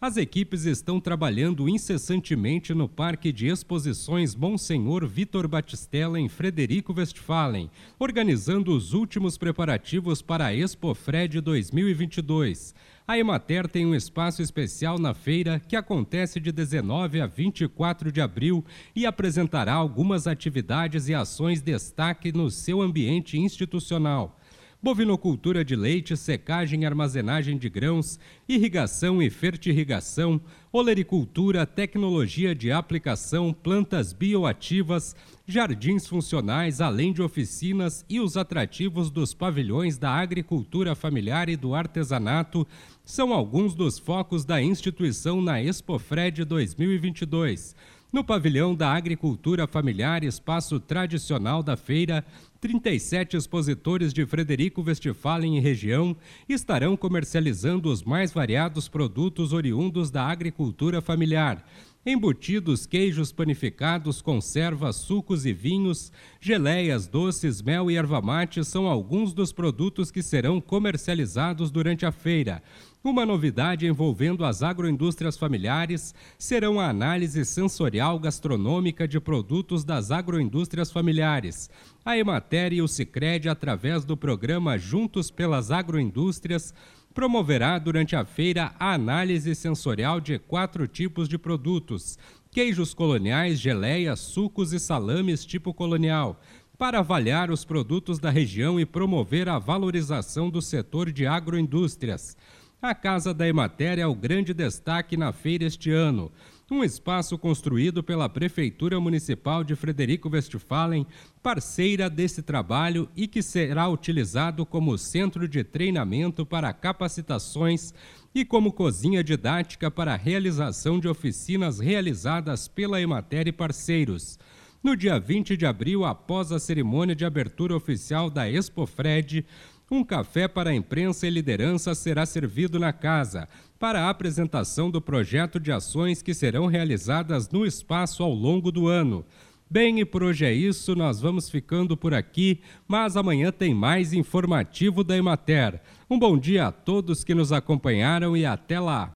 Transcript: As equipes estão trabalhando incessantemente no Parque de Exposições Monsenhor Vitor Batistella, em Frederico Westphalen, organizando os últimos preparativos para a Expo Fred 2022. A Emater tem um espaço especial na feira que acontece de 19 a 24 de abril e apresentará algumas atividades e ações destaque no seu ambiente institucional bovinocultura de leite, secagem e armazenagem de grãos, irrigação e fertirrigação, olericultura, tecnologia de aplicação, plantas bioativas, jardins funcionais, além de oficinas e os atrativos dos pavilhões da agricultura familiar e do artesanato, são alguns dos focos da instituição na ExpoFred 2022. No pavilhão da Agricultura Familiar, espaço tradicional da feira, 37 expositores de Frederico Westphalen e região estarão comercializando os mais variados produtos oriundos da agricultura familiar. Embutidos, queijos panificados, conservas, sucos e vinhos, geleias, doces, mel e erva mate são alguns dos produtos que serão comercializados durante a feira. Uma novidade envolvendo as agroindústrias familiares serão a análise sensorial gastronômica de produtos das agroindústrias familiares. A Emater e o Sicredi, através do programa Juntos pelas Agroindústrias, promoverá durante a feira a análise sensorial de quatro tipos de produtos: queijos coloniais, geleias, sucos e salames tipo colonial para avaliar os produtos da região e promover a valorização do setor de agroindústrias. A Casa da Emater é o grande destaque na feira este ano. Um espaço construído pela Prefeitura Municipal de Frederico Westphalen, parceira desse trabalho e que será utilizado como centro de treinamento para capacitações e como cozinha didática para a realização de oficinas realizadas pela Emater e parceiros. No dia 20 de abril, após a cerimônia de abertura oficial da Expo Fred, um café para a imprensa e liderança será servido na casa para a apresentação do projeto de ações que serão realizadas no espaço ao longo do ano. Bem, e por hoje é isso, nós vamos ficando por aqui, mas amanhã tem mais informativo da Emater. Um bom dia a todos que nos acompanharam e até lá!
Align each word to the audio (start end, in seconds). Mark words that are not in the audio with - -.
As 0.00 0.16
equipes 0.16 0.64
estão 0.64 1.00
trabalhando 1.00 1.68
incessantemente 1.68 2.72
no 2.72 2.88
Parque 2.88 3.32
de 3.32 3.48
Exposições 3.48 4.32
Monsenhor 4.32 5.04
Vitor 5.04 5.48
Batistella, 5.48 6.20
em 6.20 6.28
Frederico 6.28 6.94
Westphalen, 6.96 7.68
organizando 7.98 8.76
os 8.76 8.92
últimos 8.92 9.36
preparativos 9.36 10.22
para 10.22 10.46
a 10.46 10.54
Expo 10.54 10.94
Fred 10.94 11.40
2022. 11.40 12.76
A 13.08 13.18
Emater 13.18 13.66
tem 13.66 13.86
um 13.86 13.94
espaço 13.94 14.40
especial 14.40 15.00
na 15.00 15.14
feira 15.14 15.58
que 15.58 15.74
acontece 15.74 16.38
de 16.38 16.52
19 16.52 17.20
a 17.20 17.26
24 17.26 18.12
de 18.12 18.20
abril 18.20 18.64
e 18.94 19.04
apresentará 19.04 19.72
algumas 19.72 20.28
atividades 20.28 21.08
e 21.08 21.14
ações 21.14 21.60
destaque 21.60 22.30
no 22.30 22.52
seu 22.52 22.80
ambiente 22.80 23.36
institucional 23.36 24.37
bovinocultura 24.80 25.64
de 25.64 25.74
leite, 25.74 26.16
secagem 26.16 26.82
e 26.82 26.86
armazenagem 26.86 27.58
de 27.58 27.68
grãos, 27.68 28.18
irrigação 28.48 29.20
e 29.20 29.28
fertirrigação, 29.28 30.40
olericultura, 30.72 31.66
tecnologia 31.66 32.54
de 32.54 32.70
aplicação, 32.70 33.52
plantas 33.52 34.12
bioativas, 34.12 35.16
jardins 35.46 36.06
funcionais, 36.06 36.80
além 36.80 37.12
de 37.12 37.22
oficinas 37.22 38.04
e 38.08 38.20
os 38.20 38.36
atrativos 38.36 39.10
dos 39.10 39.34
pavilhões 39.34 39.98
da 39.98 40.10
agricultura 40.10 40.94
familiar 40.94 41.48
e 41.48 41.56
do 41.56 41.74
artesanato, 41.74 42.66
são 43.04 43.32
alguns 43.32 43.74
dos 43.74 43.98
focos 43.98 44.44
da 44.44 44.62
instituição 44.62 45.42
na 45.42 45.60
ExpoFred 45.62 46.44
2022. 46.44 47.74
No 48.10 48.24
pavilhão 48.24 48.74
da 48.74 48.94
Agricultura 48.94 49.66
Familiar, 49.66 50.24
espaço 50.24 50.80
tradicional 50.80 51.62
da 51.62 51.76
feira, 51.76 52.24
37 52.58 53.36
expositores 53.36 54.14
de 54.14 54.24
Frederico 54.24 54.82
Westphalen 54.82 55.58
e 55.58 55.60
região 55.60 56.16
estarão 56.48 56.96
comercializando 56.96 57.90
os 57.90 58.02
mais 58.02 58.32
variados 58.32 58.88
produtos 58.88 59.52
oriundos 59.52 60.10
da 60.10 60.26
agricultura 60.26 61.02
familiar. 61.02 61.62
Embutidos, 62.10 62.86
queijos 62.86 63.32
panificados, 63.32 64.22
conservas, 64.22 64.96
sucos 64.96 65.44
e 65.44 65.52
vinhos, 65.52 66.10
geleias, 66.40 67.06
doces, 67.06 67.60
mel 67.60 67.90
e 67.90 67.96
erva 67.96 68.22
mate 68.22 68.64
são 68.64 68.86
alguns 68.86 69.34
dos 69.34 69.52
produtos 69.52 70.10
que 70.10 70.22
serão 70.22 70.58
comercializados 70.58 71.70
durante 71.70 72.06
a 72.06 72.10
feira. 72.10 72.62
Uma 73.04 73.26
novidade 73.26 73.86
envolvendo 73.86 74.42
as 74.42 74.62
agroindústrias 74.62 75.36
familiares 75.36 76.14
serão 76.38 76.80
a 76.80 76.88
análise 76.88 77.44
sensorial 77.44 78.18
gastronômica 78.18 79.06
de 79.06 79.20
produtos 79.20 79.84
das 79.84 80.10
agroindústrias 80.10 80.90
familiares. 80.90 81.68
A 82.02 82.16
Emater 82.16 82.72
e 82.72 82.80
o 82.80 82.88
Sicredi, 82.88 83.50
através 83.50 84.06
do 84.06 84.16
programa 84.16 84.78
Juntos 84.78 85.30
pelas 85.30 85.70
Agroindústrias, 85.70 86.72
promoverá 87.18 87.80
durante 87.80 88.14
a 88.14 88.24
feira 88.24 88.72
a 88.78 88.92
análise 88.92 89.52
sensorial 89.52 90.20
de 90.20 90.38
quatro 90.38 90.86
tipos 90.86 91.28
de 91.28 91.36
produtos: 91.36 92.16
queijos 92.48 92.94
coloniais, 92.94 93.58
geleias, 93.58 94.20
sucos 94.20 94.72
e 94.72 94.78
salames 94.78 95.44
tipo 95.44 95.74
colonial 95.74 96.40
para 96.78 97.00
avaliar 97.00 97.50
os 97.50 97.64
produtos 97.64 98.20
da 98.20 98.30
região 98.30 98.78
e 98.78 98.86
promover 98.86 99.48
a 99.48 99.58
valorização 99.58 100.48
do 100.48 100.62
setor 100.62 101.10
de 101.10 101.26
agroindústrias. 101.26 102.36
A 102.80 102.94
Casa 102.94 103.34
da 103.34 103.48
Emater 103.48 103.98
é 103.98 104.06
o 104.06 104.14
grande 104.14 104.54
destaque 104.54 105.16
na 105.16 105.32
feira 105.32 105.64
este 105.64 105.90
ano. 105.90 106.30
Um 106.70 106.84
espaço 106.84 107.38
construído 107.38 108.02
pela 108.02 108.28
Prefeitura 108.28 109.00
Municipal 109.00 109.64
de 109.64 109.74
Frederico 109.74 110.28
Westphalen, 110.28 111.06
parceira 111.42 112.10
desse 112.10 112.42
trabalho 112.42 113.08
e 113.16 113.26
que 113.26 113.40
será 113.40 113.88
utilizado 113.88 114.66
como 114.66 114.98
centro 114.98 115.48
de 115.48 115.64
treinamento 115.64 116.44
para 116.44 116.70
capacitações 116.74 117.94
e 118.34 118.44
como 118.44 118.70
cozinha 118.70 119.24
didática 119.24 119.90
para 119.90 120.12
a 120.12 120.16
realização 120.16 121.00
de 121.00 121.08
oficinas 121.08 121.78
realizadas 121.78 122.68
pela 122.68 123.00
Emater 123.00 123.48
e 123.48 123.52
parceiros. 123.52 124.38
No 124.80 124.96
dia 124.96 125.18
20 125.18 125.56
de 125.56 125.66
abril, 125.66 126.04
após 126.04 126.52
a 126.52 126.58
cerimônia 126.60 127.14
de 127.14 127.24
abertura 127.24 127.74
oficial 127.74 128.30
da 128.30 128.48
Expo 128.48 128.86
Fred, 128.86 129.44
um 129.90 130.04
café 130.04 130.46
para 130.46 130.70
a 130.70 130.74
imprensa 130.74 131.26
e 131.26 131.30
liderança 131.30 131.96
será 131.96 132.24
servido 132.24 132.78
na 132.78 132.92
casa 132.92 133.48
para 133.76 134.02
a 134.02 134.10
apresentação 134.10 134.88
do 134.88 135.00
projeto 135.00 135.58
de 135.58 135.72
ações 135.72 136.22
que 136.22 136.32
serão 136.32 136.66
realizadas 136.66 137.48
no 137.50 137.66
espaço 137.66 138.22
ao 138.22 138.32
longo 138.32 138.70
do 138.70 138.86
ano. 138.86 139.24
Bem, 139.68 139.98
e 139.98 140.04
por 140.04 140.22
hoje 140.22 140.46
é 140.46 140.52
isso, 140.52 140.94
nós 140.94 141.20
vamos 141.20 141.50
ficando 141.50 141.96
por 141.96 142.14
aqui, 142.14 142.60
mas 142.86 143.16
amanhã 143.16 143.50
tem 143.50 143.74
mais 143.74 144.12
informativo 144.12 145.02
da 145.02 145.16
Emater. 145.16 145.80
Um 146.08 146.18
bom 146.18 146.38
dia 146.38 146.68
a 146.68 146.72
todos 146.72 147.24
que 147.24 147.34
nos 147.34 147.50
acompanharam 147.50 148.36
e 148.36 148.46
até 148.46 148.78
lá! 148.78 149.06